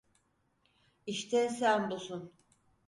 İşte 1.05 1.49
sen 1.49 1.89
busun. 1.89 2.33